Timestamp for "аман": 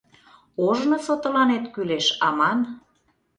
2.27-2.59